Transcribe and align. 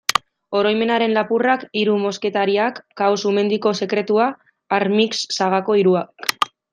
Oroimenaren 0.59 1.11
lapurrak, 1.17 1.65
Hiru 1.81 1.97
mosketariak, 2.05 2.79
Kao-Sumendiko 3.03 3.73
sekretua, 3.83 4.31
Armix 4.81 5.11
sagako 5.41 5.77
hiruak... 5.81 6.53